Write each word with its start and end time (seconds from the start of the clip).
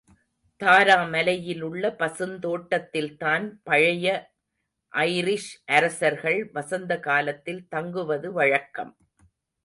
தாரா 0.61 0.95
மலையிலுள்ள 1.03 1.89
பசுந்தோட்டத்தில்தான் 1.89 3.45
பழைய 3.63 4.33
ஐரிஷ் 4.93 5.51
அரசர்கள் 5.65 6.51
வசந்தகாலத்தில் 6.53 7.67
தங்குவது 7.69 8.31
வழக்கம். 8.31 8.97